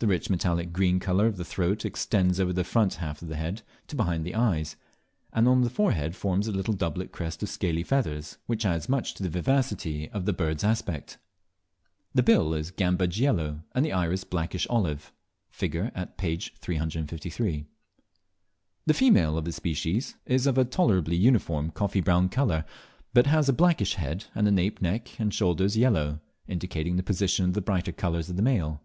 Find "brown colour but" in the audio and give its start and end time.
22.00-23.26